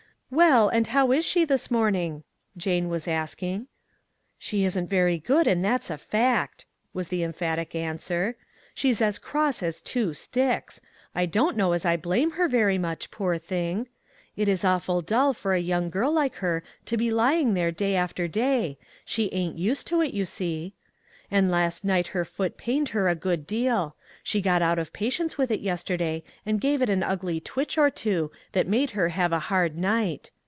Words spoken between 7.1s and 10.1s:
emphatic answer." She's as cross 272 AFTER THE STORM